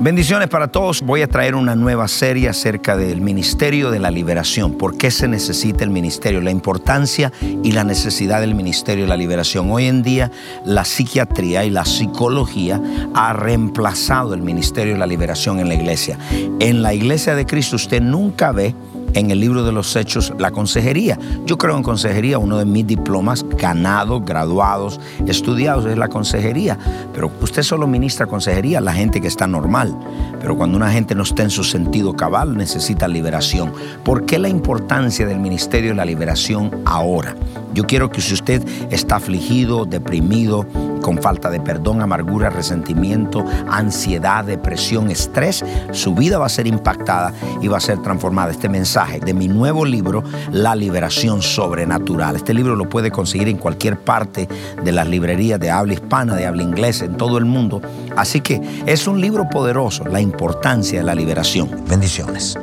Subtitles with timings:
[0.00, 1.02] Bendiciones para todos.
[1.02, 4.78] Voy a traer una nueva serie acerca del Ministerio de la Liberación.
[4.78, 6.40] ¿Por qué se necesita el ministerio?
[6.40, 7.32] La importancia
[7.64, 9.68] y la necesidad del Ministerio de la Liberación.
[9.72, 10.30] Hoy en día
[10.64, 12.80] la psiquiatría y la psicología
[13.12, 16.16] ha reemplazado el Ministerio de la Liberación en la iglesia.
[16.60, 18.76] En la iglesia de Cristo usted nunca ve
[19.14, 21.18] en el libro de los hechos la consejería.
[21.46, 26.78] Yo creo en consejería, uno de mis diplomas ganados, graduados, estudiados es la consejería.
[27.14, 29.96] Pero usted solo ministra consejería a la gente que está normal.
[30.40, 33.72] Pero cuando una gente no está en su sentido cabal, necesita liberación.
[34.04, 37.34] ¿Por qué la importancia del ministerio de la liberación ahora?
[37.74, 40.66] Yo quiero que si usted está afligido, deprimido,
[41.02, 47.32] con falta de perdón, amargura, resentimiento, ansiedad, depresión, estrés, su vida va a ser impactada
[47.62, 48.50] y va a ser transformada.
[48.50, 52.36] Este mensaje de mi nuevo libro, La Liberación Sobrenatural.
[52.36, 54.48] Este libro lo puede conseguir en cualquier parte
[54.82, 57.80] de las librerías de habla hispana, de habla inglesa, en todo el mundo.
[58.16, 61.70] Así que es un libro poderoso, la importancia de la liberación.
[61.88, 62.58] Bendiciones.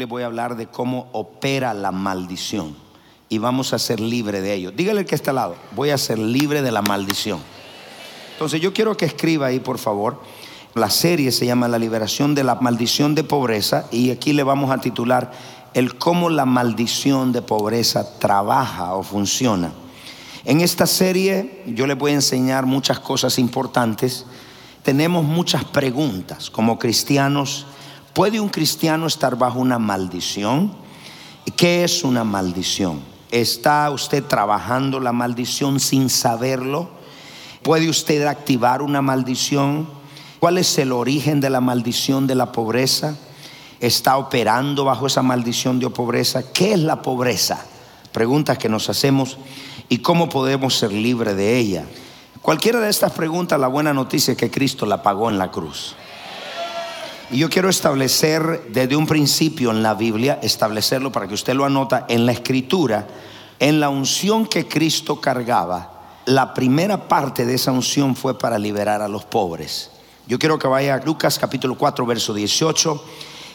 [0.00, 2.74] Les voy a hablar de cómo opera la maldición
[3.28, 4.72] y vamos a ser libre de ello.
[4.72, 7.38] Dígale que está al lado, voy a ser libre de la maldición.
[8.32, 10.22] Entonces yo quiero que escriba ahí, por favor.
[10.74, 14.70] La serie se llama La liberación de la maldición de pobreza y aquí le vamos
[14.70, 15.32] a titular
[15.74, 19.70] el cómo la maldición de pobreza trabaja o funciona.
[20.46, 24.24] En esta serie yo les voy a enseñar muchas cosas importantes.
[24.82, 27.66] Tenemos muchas preguntas como cristianos
[28.14, 30.72] ¿Puede un cristiano estar bajo una maldición?
[31.56, 33.00] ¿Qué es una maldición?
[33.30, 36.88] ¿Está usted trabajando la maldición sin saberlo?
[37.62, 39.88] ¿Puede usted activar una maldición?
[40.40, 43.16] ¿Cuál es el origen de la maldición de la pobreza?
[43.78, 46.52] ¿Está operando bajo esa maldición de pobreza?
[46.52, 47.64] ¿Qué es la pobreza?
[48.10, 49.38] Preguntas que nos hacemos
[49.88, 51.84] y cómo podemos ser libres de ella.
[52.42, 55.94] Cualquiera de estas preguntas, la buena noticia es que Cristo la pagó en la cruz.
[57.32, 61.64] Y yo quiero establecer desde un principio en la Biblia, establecerlo para que usted lo
[61.64, 63.06] anota en la escritura,
[63.60, 69.00] en la unción que Cristo cargaba, la primera parte de esa unción fue para liberar
[69.00, 69.92] a los pobres.
[70.26, 73.04] Yo quiero que vaya a Lucas capítulo 4, verso 18.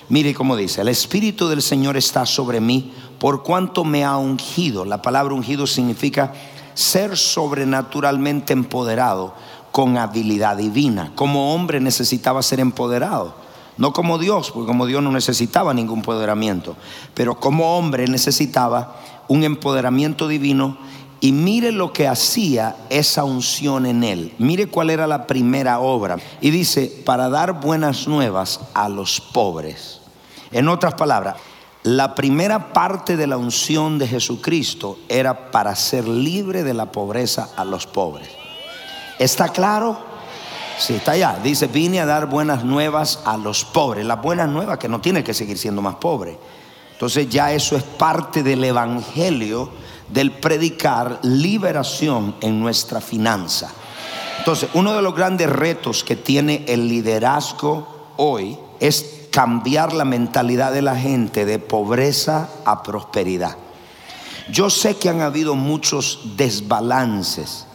[0.08, 4.86] Mire cómo dice, el Espíritu del Señor está sobre mí por cuanto me ha ungido.
[4.86, 6.34] La palabra ungido significa
[6.76, 9.34] ser sobrenaturalmente empoderado
[9.74, 11.12] con habilidad divina.
[11.16, 13.45] Como hombre necesitaba ser empoderado.
[13.78, 16.76] No como Dios, porque como Dios no necesitaba ningún empoderamiento,
[17.14, 18.96] pero como hombre necesitaba
[19.28, 20.78] un empoderamiento divino
[21.20, 24.34] y mire lo que hacía esa unción en él.
[24.38, 26.18] Mire cuál era la primera obra.
[26.40, 30.02] Y dice, para dar buenas nuevas a los pobres.
[30.52, 31.36] En otras palabras,
[31.84, 37.50] la primera parte de la unción de Jesucristo era para ser libre de la pobreza
[37.56, 38.30] a los pobres.
[39.20, 40.15] ¿Está claro?
[40.78, 41.40] Sí, está allá.
[41.42, 44.06] Dice, vine a dar buenas nuevas a los pobres.
[44.06, 46.38] Las buenas nuevas que no tiene que seguir siendo más pobre.
[46.92, 49.70] Entonces ya eso es parte del evangelio
[50.10, 53.72] del predicar liberación en nuestra finanza.
[54.40, 60.72] Entonces, uno de los grandes retos que tiene el liderazgo hoy es cambiar la mentalidad
[60.72, 63.58] de la gente de pobreza a prosperidad.
[64.52, 67.66] Yo sé que han habido muchos desbalances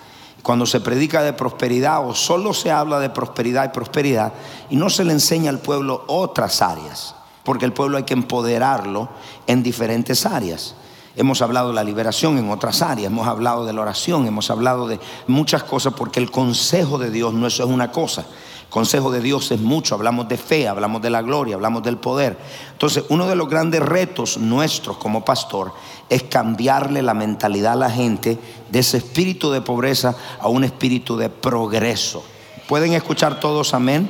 [0.43, 4.33] cuando se predica de prosperidad o solo se habla de prosperidad y prosperidad
[4.71, 7.15] y no se le enseña al pueblo otras áreas,
[7.45, 9.09] porque el pueblo hay que empoderarlo
[9.47, 10.75] en diferentes áreas.
[11.17, 14.87] Hemos hablado de la liberación en otras áreas, hemos hablado de la oración, hemos hablado
[14.87, 18.23] de muchas cosas, porque el consejo de Dios no eso es una cosa.
[18.63, 21.97] El consejo de Dios es mucho, hablamos de fe, hablamos de la gloria, hablamos del
[21.97, 22.39] poder.
[22.71, 25.73] Entonces, uno de los grandes retos nuestros como pastor
[26.09, 28.39] es cambiarle la mentalidad a la gente
[28.71, 32.23] de ese espíritu de pobreza a un espíritu de progreso.
[32.69, 34.09] ¿Pueden escuchar todos amén?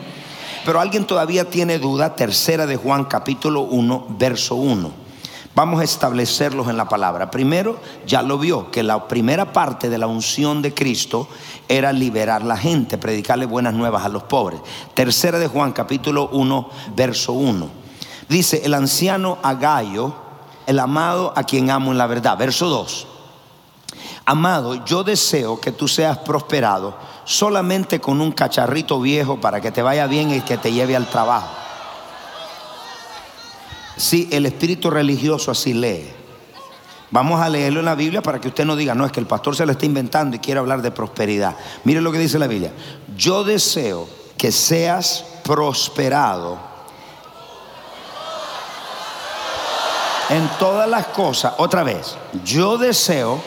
[0.67, 5.10] Pero alguien todavía tiene duda, tercera de Juan capítulo 1, verso 1.
[5.55, 7.31] Vamos a establecerlos en la palabra.
[7.31, 11.29] Primero, ya lo vio, que la primera parte de la unción de Cristo
[11.69, 14.61] era liberar la gente, predicarle buenas nuevas a los pobres.
[14.95, 17.69] Tercera de Juan capítulo 1, verso 1.
[18.29, 20.31] Dice, el anciano Agallo
[20.71, 22.39] el amado a quien amo en la verdad.
[22.39, 23.07] Verso 2.
[24.25, 26.95] Amado, yo deseo que tú seas prosperado
[27.25, 31.09] solamente con un cacharrito viejo para que te vaya bien y que te lleve al
[31.09, 31.49] trabajo.
[34.01, 36.11] Sí, el espíritu religioso así lee.
[37.11, 39.27] Vamos a leerlo en la Biblia para que usted no diga, no, es que el
[39.27, 41.55] pastor se lo está inventando y quiere hablar de prosperidad.
[41.85, 42.73] Mire lo que dice la Biblia.
[43.15, 44.09] Yo deseo
[44.39, 46.59] que seas prosperado
[50.31, 51.53] en todas las cosas.
[51.59, 53.39] Otra vez, yo deseo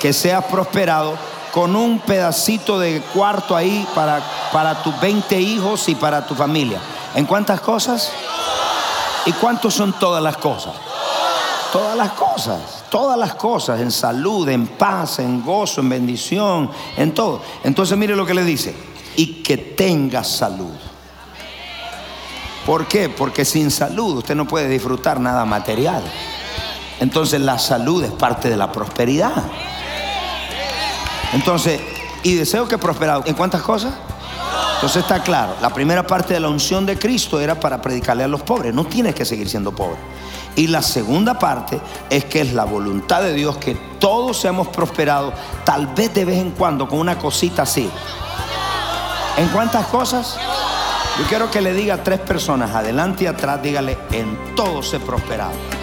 [0.00, 1.12] que seas prosperado
[1.52, 6.80] con un pedacito de cuarto ahí para, para tus 20 hijos y para tu familia.
[7.14, 8.10] ¿En cuántas cosas?
[9.26, 10.74] ¿Y cuántos son todas las cosas?
[11.72, 17.14] Todas las cosas, todas las cosas, en salud, en paz, en gozo, en bendición, en
[17.14, 17.42] todo.
[17.62, 18.74] Entonces mire lo que le dice,
[19.16, 20.74] y que tenga salud.
[22.66, 23.08] ¿Por qué?
[23.08, 26.02] Porque sin salud usted no puede disfrutar nada material.
[26.98, 29.44] Entonces la salud es parte de la prosperidad.
[31.32, 31.80] Entonces,
[32.22, 33.22] y deseo que prosperado.
[33.26, 33.94] ¿En cuántas cosas?
[34.80, 38.28] Entonces está claro, la primera parte de la unción de Cristo era para predicarle a
[38.28, 38.72] los pobres.
[38.72, 39.98] No tienes que seguir siendo pobre.
[40.56, 41.78] Y la segunda parte
[42.08, 45.34] es que es la voluntad de Dios que todos seamos prosperados,
[45.66, 47.90] tal vez de vez en cuando con una cosita así.
[49.36, 50.38] ¿En cuántas cosas?
[51.18, 54.98] Yo quiero que le diga a tres personas, adelante y atrás, dígale, en todo se
[54.98, 55.79] prosperado.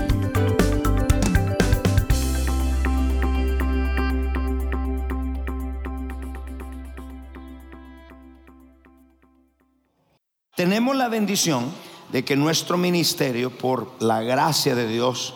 [11.13, 11.71] Bendición
[12.11, 15.35] de que nuestro ministerio, por la gracia de Dios,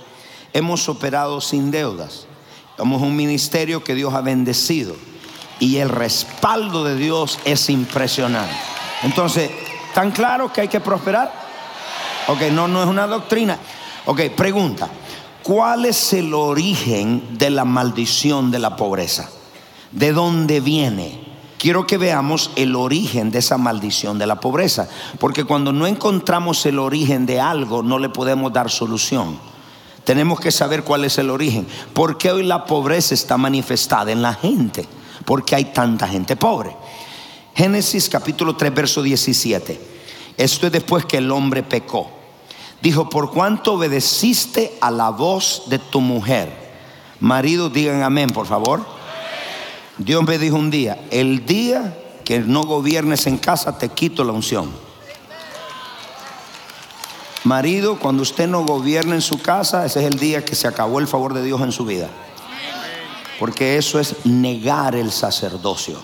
[0.53, 2.25] hemos operado sin deudas.
[2.77, 4.95] Somos un ministerio que Dios ha bendecido
[5.59, 8.55] y el respaldo de Dios es impresionante.
[9.03, 9.51] Entonces,
[9.93, 11.31] ¿tan claro que hay que prosperar?
[12.27, 13.59] Ok, no, no es una doctrina.
[14.05, 14.89] Ok, pregunta,
[15.43, 19.29] ¿cuál es el origen de la maldición de la pobreza?
[19.91, 21.26] ¿De dónde viene?
[21.57, 24.87] Quiero que veamos el origen de esa maldición de la pobreza,
[25.19, 29.39] porque cuando no encontramos el origen de algo, no le podemos dar solución.
[30.03, 31.67] Tenemos que saber cuál es el origen.
[31.93, 34.87] ¿Por qué hoy la pobreza está manifestada en la gente?
[35.27, 36.73] porque hay tanta gente pobre.
[37.53, 39.77] Génesis capítulo 3, verso 17.
[40.37, 42.09] Esto es después que el hombre pecó.
[42.81, 46.49] Dijo, por cuanto obedeciste a la voz de tu mujer.
[47.19, 48.85] Marido, digan amén, por favor.
[49.97, 54.33] Dios me dijo un día, el día que no gobiernes en casa, te quito la
[54.33, 54.69] unción.
[57.43, 60.99] Marido, cuando usted no gobierna en su casa, ese es el día que se acabó
[60.99, 62.09] el favor de Dios en su vida.
[63.39, 65.97] Porque eso es negar el sacerdocio.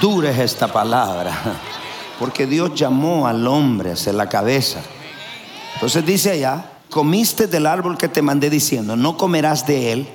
[0.00, 1.36] Dura es esta palabra.
[2.18, 4.80] Porque Dios llamó al hombre a la cabeza.
[5.74, 10.08] Entonces dice allá, comiste del árbol que te mandé diciendo, no comerás de él,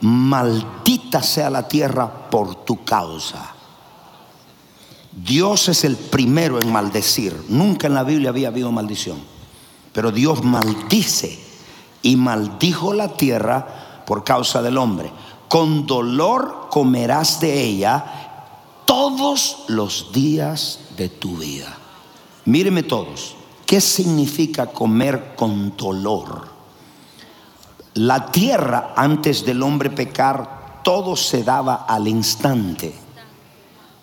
[0.00, 3.54] maldita sea la tierra por tu causa.
[5.12, 7.44] Dios es el primero en maldecir.
[7.48, 9.18] Nunca en la Biblia había habido maldición.
[9.92, 11.38] Pero Dios maldice
[12.02, 15.10] y maldijo la tierra por causa del hombre.
[15.48, 18.04] Con dolor comerás de ella
[18.86, 21.76] todos los días de tu vida.
[22.44, 23.34] Míreme todos,
[23.66, 26.49] ¿qué significa comer con dolor?
[28.00, 32.94] La tierra antes del hombre pecar, todo se daba al instante.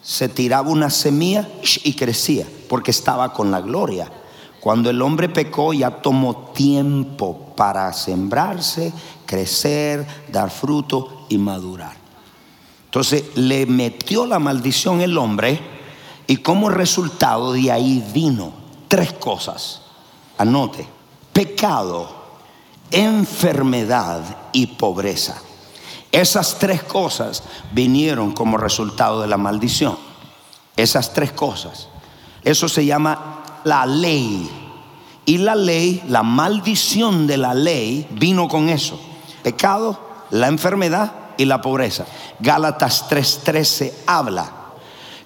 [0.03, 1.49] Se tiraba una semilla
[1.83, 4.07] y crecía porque estaba con la gloria.
[4.59, 8.93] Cuando el hombre pecó ya tomó tiempo para sembrarse,
[9.25, 11.95] crecer, dar fruto y madurar.
[12.85, 15.59] Entonces le metió la maldición el hombre
[16.27, 18.51] y como resultado de ahí vino
[18.89, 19.81] tres cosas.
[20.37, 20.87] Anote,
[21.33, 22.16] pecado,
[22.91, 25.41] enfermedad y pobreza.
[26.11, 29.97] Esas tres cosas vinieron como resultado de la maldición.
[30.75, 31.89] Esas tres cosas.
[32.43, 34.49] Eso se llama la ley.
[35.25, 38.99] Y la ley, la maldición de la ley vino con eso.
[39.43, 39.99] Pecado,
[40.31, 42.05] la enfermedad y la pobreza.
[42.39, 44.51] Gálatas 3:13 habla.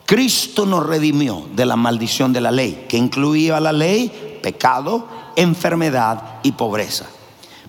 [0.06, 6.40] Cristo nos redimió de la maldición de la ley, que incluía la ley, pecado, enfermedad
[6.44, 7.06] y pobreza.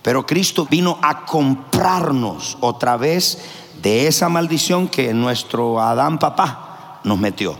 [0.03, 3.39] Pero Cristo vino a comprarnos otra vez
[3.81, 7.57] de esa maldición que nuestro Adán papá nos metió.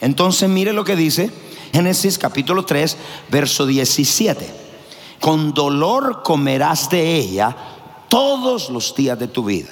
[0.00, 1.32] Entonces mire lo que dice
[1.72, 2.96] Génesis capítulo 3,
[3.30, 4.62] verso 17.
[5.20, 7.56] Con dolor comerás de ella
[8.08, 9.70] todos los días de tu vida.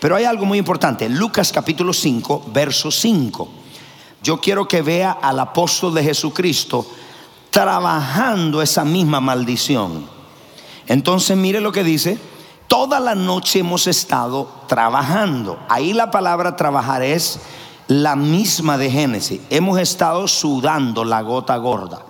[0.00, 1.08] Pero hay algo muy importante.
[1.08, 3.48] Lucas capítulo 5, verso 5.
[4.22, 6.86] Yo quiero que vea al apóstol de Jesucristo
[7.50, 10.17] trabajando esa misma maldición.
[10.88, 12.18] Entonces mire lo que dice.
[12.66, 15.58] Toda la noche hemos estado trabajando.
[15.68, 17.40] Ahí la palabra trabajar es
[17.86, 19.40] la misma de Génesis.
[19.48, 22.04] Hemos estado sudando la gota gorda.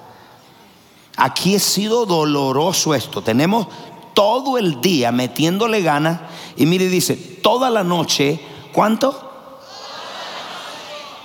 [1.17, 3.23] Aquí ha sido doloroso esto.
[3.23, 3.69] Tenemos
[4.15, 6.21] todo el día metiéndole ganas.
[6.57, 8.41] Y mire, dice, toda la noche,
[8.73, 9.29] ¿cuánto?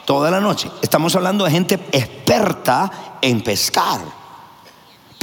[0.06, 0.70] Toda la noche.
[0.82, 4.23] Estamos hablando de gente experta en pescar.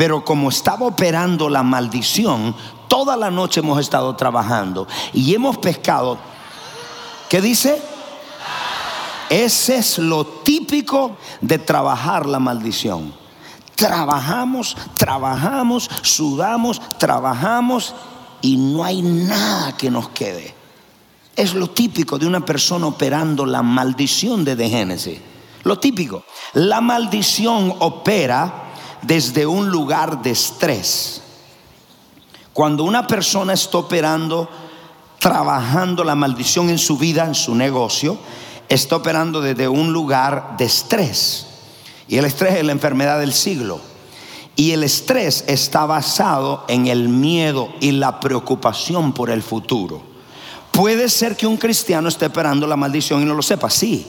[0.01, 2.57] Pero como estaba operando la maldición,
[2.89, 6.17] toda la noche hemos estado trabajando y hemos pescado.
[7.29, 7.83] ¿Qué dice?
[9.29, 13.13] Ese es lo típico de trabajar la maldición.
[13.75, 17.95] Trabajamos, trabajamos, sudamos, trabajamos
[18.41, 20.55] y no hay nada que nos quede.
[21.37, 25.21] Es lo típico de una persona operando la maldición de Génesis.
[25.65, 26.25] Lo típico.
[26.55, 28.70] La maldición opera
[29.03, 31.23] desde un lugar de estrés.
[32.53, 34.49] Cuando una persona está operando,
[35.19, 38.19] trabajando la maldición en su vida, en su negocio,
[38.69, 41.47] está operando desde un lugar de estrés.
[42.09, 43.81] Y el estrés es la enfermedad del siglo.
[44.57, 50.03] Y el estrés está basado en el miedo y la preocupación por el futuro.
[50.71, 54.07] Puede ser que un cristiano esté operando la maldición y no lo sepa, sí.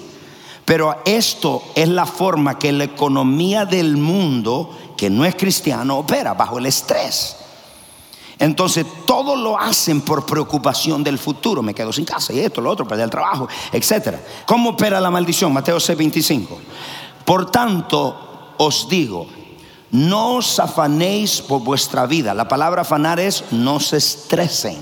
[0.66, 6.36] Pero esto es la forma que la economía del mundo, que no es cristiano, opera
[6.36, 7.36] bajo el estrés.
[8.38, 11.64] Entonces todo lo hacen por preocupación del futuro.
[11.64, 14.18] Me quedo sin casa y esto, lo otro, perder el trabajo, etc.
[14.46, 15.52] ¿Cómo opera la maldición?
[15.52, 16.50] Mateo 6:25.
[17.26, 19.26] Por tanto, os digo,
[19.90, 22.36] no os afanéis por vuestra vida.
[22.36, 24.78] La palabra afanar es no se estresen.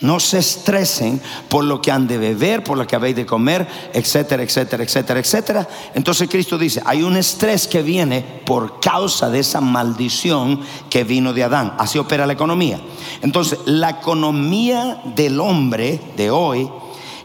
[0.00, 3.66] No se estresen por lo que han de beber, por lo que habéis de comer,
[3.92, 5.68] etcétera, etcétera, etcétera, etcétera.
[5.92, 11.32] Entonces Cristo dice, hay un estrés que viene por causa de esa maldición que vino
[11.32, 11.74] de Adán.
[11.78, 12.80] Así opera la economía.
[13.22, 16.70] Entonces, la economía del hombre de hoy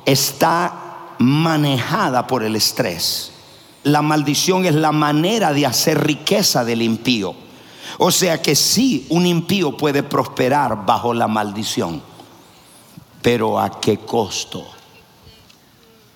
[0.06, 3.34] está manejada por el estrés.
[3.84, 7.36] La maldición es la manera de hacer riqueza del impío.
[8.00, 12.13] O sea que sí, un impío puede prosperar bajo la maldición
[13.24, 14.64] pero ¿a qué costo?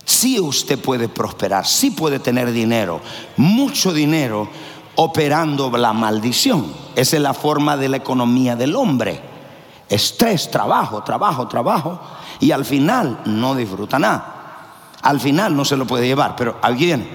[0.06, 3.02] Sí usted puede prosperar, sí puede tener dinero,
[3.38, 4.48] mucho dinero,
[4.96, 6.72] operando la maldición.
[6.96, 9.20] Esa es la forma de la economía del hombre.
[9.90, 12.00] Estrés, trabajo, trabajo, trabajo,
[12.40, 14.34] y al final no disfruta nada.
[15.02, 17.08] Al final no se lo puede llevar, pero ahí viene.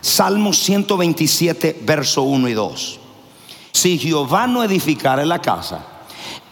[0.00, 3.00] Salmo 127, verso 1 y 2.
[3.72, 5.91] Si Jehová no edificare la casa,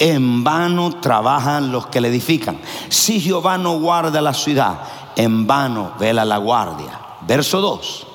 [0.00, 2.58] en vano trabajan los que le edifican.
[2.88, 4.80] Si Jehová no guarda la ciudad,
[5.14, 6.98] en vano vela la guardia.
[7.26, 8.06] Verso 2.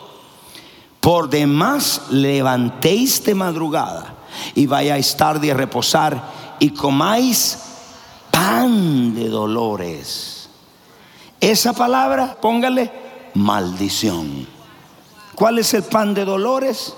[1.00, 4.16] Por demás levantéis de madrugada
[4.56, 6.22] y vayáis tarde a reposar
[6.58, 7.60] y comáis
[8.32, 10.50] pan de dolores.
[11.40, 12.92] Esa palabra, póngale
[13.36, 14.48] maldición.
[15.36, 16.96] ¿Cuál es el pan de dolores?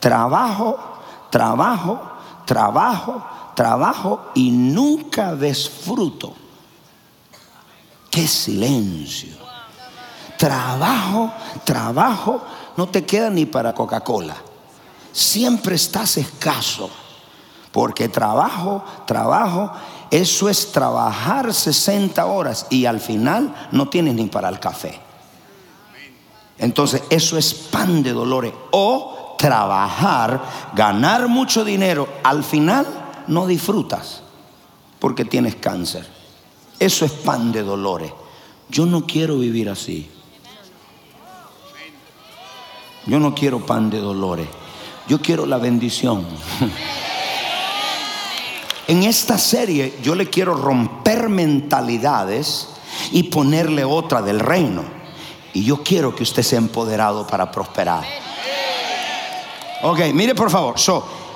[0.00, 0.76] Trabajo,
[1.30, 2.00] trabajo,
[2.44, 3.22] trabajo,
[3.58, 6.32] trabajo y nunca ves fruto.
[8.08, 9.34] Qué silencio.
[10.36, 11.32] Trabajo,
[11.64, 12.40] trabajo,
[12.76, 14.36] no te queda ni para Coca-Cola.
[15.10, 16.88] Siempre estás escaso.
[17.72, 19.72] Porque trabajo, trabajo,
[20.12, 25.00] eso es trabajar 60 horas y al final no tienes ni para el café.
[26.58, 28.54] Entonces eso es pan de dolores.
[28.70, 30.40] O trabajar,
[30.74, 34.22] ganar mucho dinero, al final no disfrutas
[34.98, 36.06] porque tienes cáncer.
[36.78, 38.12] Eso es pan de dolores.
[38.68, 40.10] Yo no quiero vivir así.
[43.06, 44.48] Yo no quiero pan de dolores.
[45.08, 46.26] Yo quiero la bendición.
[48.88, 52.70] En esta serie yo le quiero romper mentalidades
[53.12, 54.82] y ponerle otra del reino.
[55.52, 58.02] Y yo quiero que usted sea empoderado para prosperar.
[59.82, 60.78] Ok, mire por favor.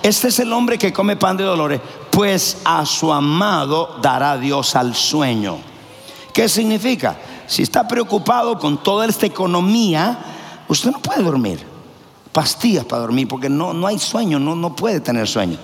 [0.03, 1.81] Este es el hombre que come pan de dolores
[2.13, 5.57] pues a su amado dará Dios al sueño.
[6.33, 7.17] ¿Qué significa?
[7.47, 10.19] Si está preocupado con toda esta economía,
[10.69, 11.67] usted no puede dormir.
[12.31, 15.59] Pastillas para dormir, porque no, no hay sueño, no, no puede tener sueño.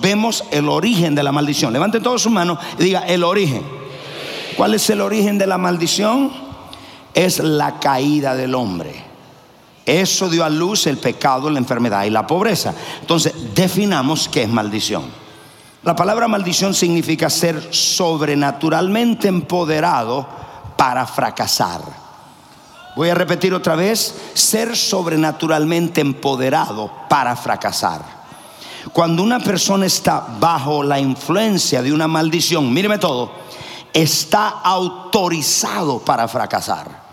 [0.00, 1.72] vemos el origen de la maldición.
[1.72, 3.62] Levanten todas sus manos y diga el origen.
[4.56, 6.32] ¿Cuál es el origen de la maldición?
[7.14, 9.07] Es la caída del hombre.
[9.88, 12.74] Eso dio a luz el pecado, la enfermedad y la pobreza.
[13.00, 15.04] Entonces, definamos qué es maldición.
[15.82, 20.28] La palabra maldición significa ser sobrenaturalmente empoderado
[20.76, 21.80] para fracasar.
[22.96, 28.02] Voy a repetir otra vez, ser sobrenaturalmente empoderado para fracasar.
[28.92, 33.32] Cuando una persona está bajo la influencia de una maldición, míreme todo,
[33.94, 37.07] está autorizado para fracasar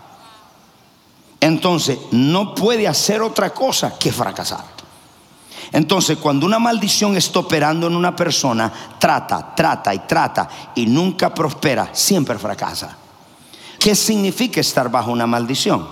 [1.40, 4.76] entonces no puede hacer otra cosa que fracasar.
[5.72, 11.34] Entonces, cuando una maldición está operando en una persona, trata, trata y trata y nunca
[11.34, 12.96] prospera, siempre fracasa.
[13.78, 15.86] ¿Qué significa estar bajo una maldición?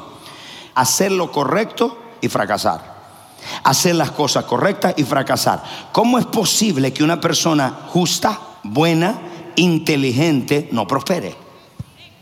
[0.74, 2.94] Hacer lo correcto y fracasar.
[3.62, 5.62] Hacer las cosas correctas y fracasar.
[5.92, 9.20] ¿Cómo es posible que una persona justa, buena,
[9.56, 11.36] inteligente no prospere?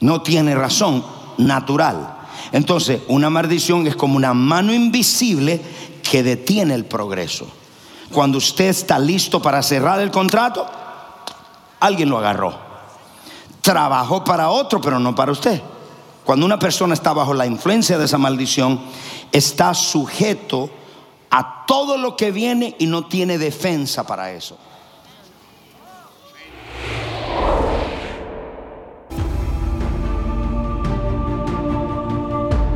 [0.00, 1.04] No tiene razón
[1.38, 2.21] natural.
[2.50, 5.60] Entonces, una maldición es como una mano invisible
[6.02, 7.46] que detiene el progreso.
[8.12, 10.66] Cuando usted está listo para cerrar el contrato,
[11.80, 12.54] alguien lo agarró.
[13.60, 15.62] Trabajó para otro, pero no para usted.
[16.24, 18.80] Cuando una persona está bajo la influencia de esa maldición,
[19.30, 20.70] está sujeto
[21.30, 24.58] a todo lo que viene y no tiene defensa para eso.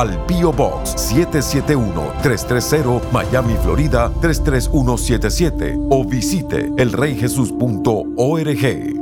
[0.00, 8.96] al Pio Box 771-330 Miami, Florida 33177 o visite elreyjesus.org.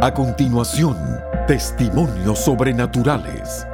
[0.00, 0.96] A continuación,
[1.46, 3.64] testimonios sobrenaturales.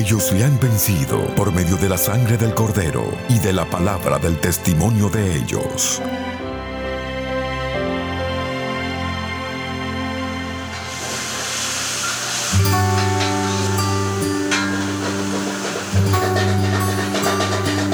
[0.00, 4.18] Ellos le han vencido por medio de la sangre del cordero y de la palabra
[4.18, 6.00] del testimonio de ellos.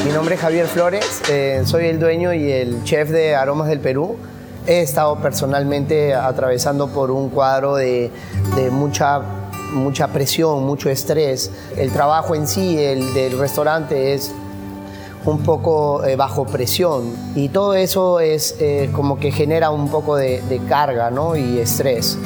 [0.05, 3.81] Mi nombre es Javier Flores, eh, soy el dueño y el chef de Aromas del
[3.81, 4.16] Perú.
[4.64, 8.12] He estado personalmente atravesando por un cuadro de,
[8.55, 11.50] de mucha mucha presión, mucho estrés.
[11.76, 14.33] El trabajo en sí el del restaurante es
[15.24, 20.16] un poco eh, bajo presión y todo eso es eh, como que genera un poco
[20.16, 21.37] de, carga ¿no?
[21.37, 22.18] y estrés.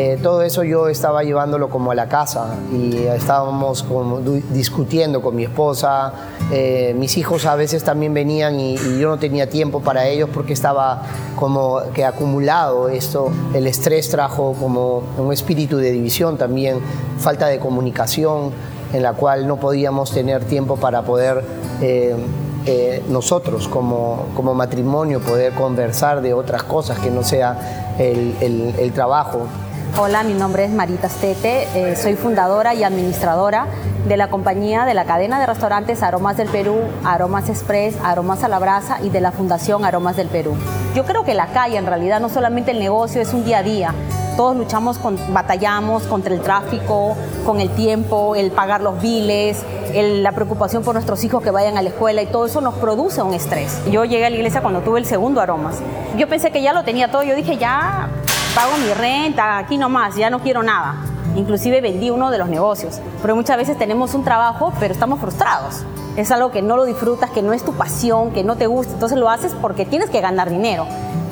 [0.00, 5.34] Eh, todo eso yo estaba llevándolo como a la casa y estábamos como discutiendo con
[5.34, 6.12] mi esposa.
[6.52, 10.52] Eh, mis hijos a veces también venían y, yo no tenía tiempo para ellos porque
[10.52, 11.02] estaba
[11.34, 13.32] como que acumulado esto.
[13.52, 16.78] El estrés trajo como un espíritu de división también,
[17.18, 18.52] falta de comunicación
[18.92, 21.44] en la cual no podíamos tener tiempo para poder...
[21.82, 28.74] Eh, nosotros como, como, matrimonio poder conversar de otras cosas que no sea el, el,
[28.78, 29.46] el trabajo.
[29.96, 33.66] Hola, mi nombre es Marita Stete, eh, soy fundadora y administradora
[34.06, 38.48] de la compañía de la cadena de restaurantes Aromas del Perú, Aromas Express, Aromas a
[38.48, 40.56] la Brasa y de la Fundación Aromas del Perú.
[40.94, 43.62] Yo creo que la calle en realidad no solamente el negocio es un día a
[43.62, 43.94] día,
[44.36, 50.30] Todos luchamos, con, batallamos contra el tráfico, con el tiempo, el pagar los biles, la
[50.30, 53.34] preocupación por nuestros hijos que vayan a la escuela y todo eso nos produce un
[53.34, 53.80] estrés.
[53.90, 55.80] Yo llegué a la iglesia cuando tuve el segundo aromas.
[56.16, 58.10] Yo pensé que ya lo tenía todo, yo dije ya
[58.54, 60.96] pago mi renta, aquí nomás, ya no quiero nada.
[61.36, 63.00] Inclusive vendí uno de los negocios.
[63.22, 65.82] Pero muchas veces tenemos un trabajo, pero estamos frustrados.
[66.16, 68.94] Es algo que no lo disfrutas, que no es tu pasión, que no te gusta.
[68.94, 70.86] Entonces lo haces porque tienes que ganar dinero.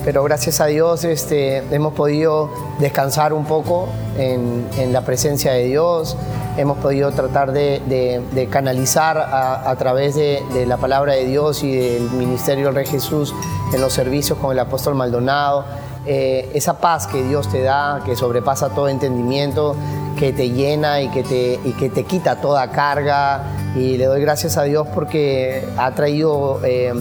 [0.05, 2.48] Pero gracias a Dios este, hemos podido
[2.79, 6.16] descansar un poco en, la presencia de Dios.
[6.57, 12.09] Hemos podido tratar de, canalizar a, través de, de, la palabra de Dios y del
[12.12, 13.35] ministerio del Rey Jesús
[13.74, 15.64] en los servicios con el apóstol Maldonado
[16.07, 19.75] eh, esa paz que Dios te da, que sobrepasa todo entendimiento,
[20.16, 23.42] que te llena y que te, y que te quita toda carga.
[23.75, 26.95] Y le doy gracias a Dios porque ha traído eh,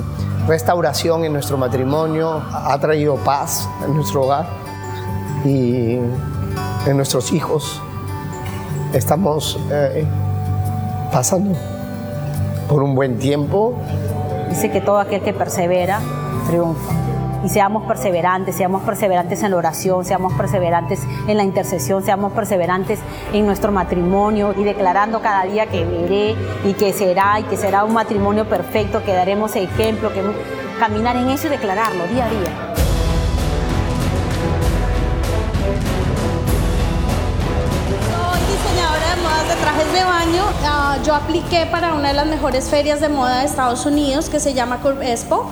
[0.48, 4.48] restauración en nuestro matrimonio, ha traído paz en nuestro hogar
[5.46, 6.00] y
[6.88, 7.82] en nuestros hijos.
[8.94, 10.06] Estamos eh,
[11.12, 11.56] pasando
[12.68, 13.76] por un buen tiempo.
[14.50, 16.00] Dice que todo aquel que persevera
[16.48, 17.05] triunfa
[17.46, 23.00] y seamos perseverantes, seamos perseverantes en la oración, seamos perseverantes en la intercesión, seamos perseverantes
[23.34, 27.84] en nuestro matrimonio y declarando cada día que veré y que será y que será
[27.84, 30.24] un matrimonio perfecto, que daremos ejemplo, que
[30.80, 32.72] caminar en eso y declararlo día a día.
[39.48, 40.44] De trajes de baño.
[40.64, 44.40] Ah, yo apliqué para una de las mejores ferias de moda de Estados Unidos que
[44.40, 45.48] se llama Curve Expo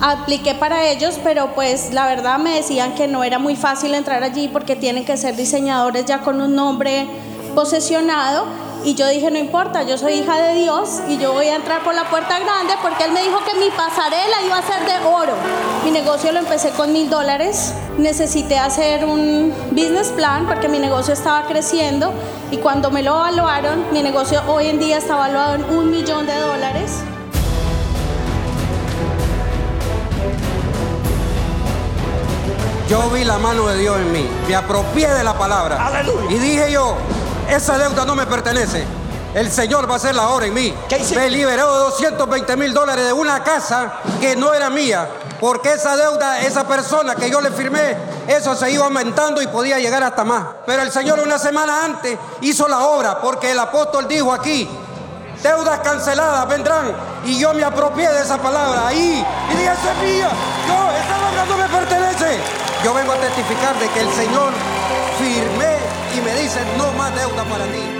[0.00, 4.22] apliqué para ellos, pero pues la verdad me decían que no era muy fácil entrar
[4.22, 7.06] allí porque tienen que ser diseñadores ya con un nombre
[7.54, 8.46] posesionado.
[8.82, 11.84] Y yo dije, no importa, yo soy hija de Dios y yo voy a entrar
[11.84, 15.06] por la puerta grande porque Él me dijo que mi pasarela iba a ser de
[15.06, 15.34] oro.
[15.84, 17.74] Mi negocio lo empecé con mil dólares.
[17.98, 22.10] Necesité hacer un business plan porque mi negocio estaba creciendo
[22.50, 26.24] y cuando me lo evaluaron, mi negocio hoy en día está evaluado en un millón
[26.24, 27.02] de dólares.
[32.90, 36.02] Yo vi la mano de Dios en mí, me apropié de la palabra.
[36.28, 36.96] Y dije yo,
[37.48, 38.84] esa deuda no me pertenece.
[39.32, 40.74] El Señor va a hacer la obra en mí.
[41.14, 45.08] Me liberó de 220 mil dólares de una casa que no era mía.
[45.38, 49.78] Porque esa deuda, esa persona que yo le firmé, eso se iba aumentando y podía
[49.78, 50.46] llegar hasta más.
[50.66, 54.68] Pero el Señor una semana antes hizo la obra porque el apóstol dijo aquí,
[55.44, 56.92] deudas canceladas vendrán.
[57.24, 59.24] Y yo me apropié de esa palabra ahí.
[59.52, 60.30] Y dije, esa es mía.
[60.66, 62.69] Yo, esa deuda no me pertenece.
[62.82, 64.52] Yo vengo a testificar de que el Señor
[65.18, 65.76] firmé
[66.16, 67.99] y me dice, no más deuda para ti.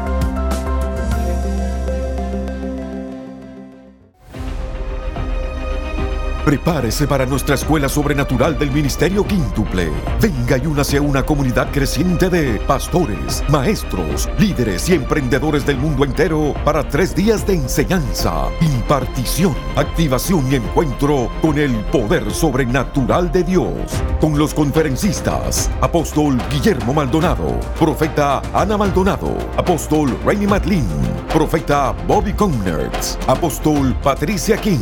[6.51, 9.89] Prepárese para nuestra escuela sobrenatural del Ministerio Quíntuple.
[10.19, 16.03] Venga y únase a una comunidad creciente de pastores, maestros, líderes y emprendedores del mundo
[16.03, 23.45] entero para tres días de enseñanza, impartición, activación y encuentro con el poder sobrenatural de
[23.45, 24.03] Dios.
[24.19, 30.85] Con los conferencistas, apóstol Guillermo Maldonado, profeta Ana Maldonado, apóstol Rainy Madlin,
[31.31, 34.79] profeta Bobby Connertz, apóstol Patricia King,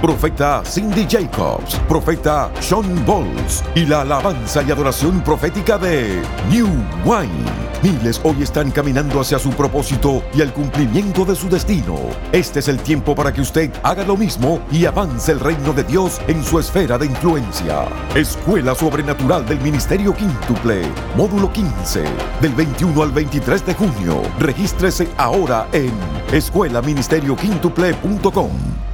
[0.00, 6.66] profeta Cindy Jacobs, profeta Sean Bowles y la alabanza y adoración profética de New
[7.04, 7.44] Wine.
[7.82, 11.98] Miles hoy están caminando hacia su propósito y al cumplimiento de su destino.
[12.32, 15.84] Este es el tiempo para que usted haga lo mismo y avance el reino de
[15.84, 17.84] Dios en su esfera de influencia.
[18.14, 20.80] Escuela Sobrenatural del Ministerio Quíntuple,
[21.14, 22.04] módulo 15,
[22.40, 24.22] del 21 al 23 de junio.
[24.38, 25.92] Regístrese ahora en
[26.32, 28.91] escuelaministerioquíntuple.com.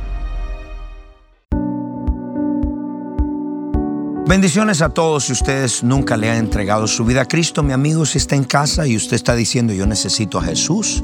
[4.28, 7.62] Bendiciones a todos si ustedes nunca le han entregado su vida a Cristo.
[7.62, 11.02] Mi amigo, si está en casa y usted está diciendo yo necesito a Jesús,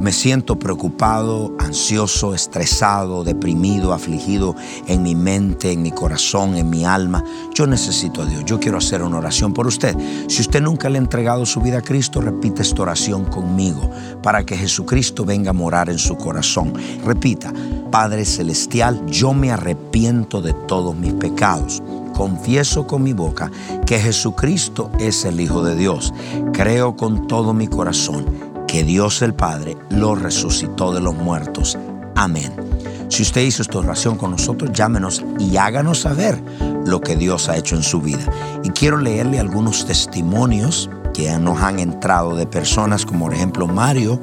[0.00, 4.56] Me siento preocupado, ansioso, estresado, deprimido, afligido
[4.86, 7.22] en mi mente, en mi corazón, en mi alma.
[7.54, 8.46] Yo necesito a Dios.
[8.46, 9.94] Yo quiero hacer una oración por usted.
[10.26, 13.90] Si usted nunca le ha entregado su vida a Cristo, repita esta oración conmigo
[14.22, 16.72] para que Jesucristo venga a morar en su corazón.
[17.04, 17.52] Repita,
[17.90, 21.79] Padre Celestial, yo me arrepiento de todos mis pecados
[22.20, 23.50] confieso con mi boca
[23.86, 26.12] que Jesucristo es el Hijo de Dios.
[26.52, 28.26] Creo con todo mi corazón
[28.68, 31.78] que Dios el Padre lo resucitó de los muertos.
[32.14, 32.52] Amén.
[33.08, 36.38] Si usted hizo esta oración con nosotros, llámenos y háganos saber
[36.84, 38.30] lo que Dios ha hecho en su vida.
[38.64, 44.20] Y quiero leerle algunos testimonios que nos han entrado de personas como por ejemplo Mario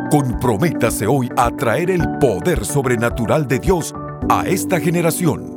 [0.10, 3.93] Comprométase hoy a traer el poder sobrenatural de Dios
[4.29, 5.57] a esta generación.